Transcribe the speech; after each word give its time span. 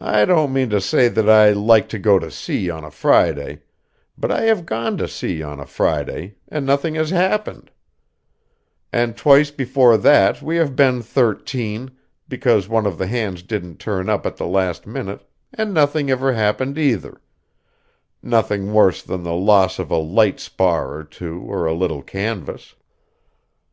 I 0.00 0.24
don't 0.24 0.52
mean 0.52 0.68
to 0.70 0.80
say 0.80 1.06
that 1.06 1.30
I 1.30 1.50
like 1.52 1.88
to 1.90 1.98
go 2.00 2.18
to 2.18 2.28
sea 2.28 2.68
on 2.70 2.82
a 2.82 2.90
Friday, 2.90 3.60
but 4.18 4.32
I 4.32 4.40
have 4.46 4.66
gone 4.66 4.98
to 4.98 5.06
sea 5.06 5.44
on 5.44 5.60
a 5.60 5.64
Friday, 5.64 6.34
and 6.48 6.66
nothing 6.66 6.96
has 6.96 7.10
happened; 7.10 7.70
and 8.92 9.16
twice 9.16 9.52
before 9.52 9.96
that 9.96 10.42
we 10.42 10.56
have 10.56 10.74
been 10.74 11.02
thirteen, 11.02 11.92
because 12.28 12.68
one 12.68 12.84
of 12.84 12.98
the 12.98 13.06
hands 13.06 13.44
didn't 13.44 13.76
turn 13.78 14.08
up 14.08 14.26
at 14.26 14.36
the 14.38 14.46
last 14.48 14.88
minute, 14.88 15.22
and 15.52 15.72
nothing 15.72 16.10
ever 16.10 16.32
happened 16.32 16.76
either 16.76 17.20
nothing 18.24 18.72
worse 18.72 19.04
than 19.04 19.22
the 19.22 19.34
loss 19.34 19.78
of 19.78 19.88
a 19.88 19.96
light 19.98 20.40
spar 20.40 20.94
or 20.94 21.04
two, 21.04 21.40
or 21.42 21.64
a 21.66 21.72
little 21.74 22.02
canvas. 22.02 22.74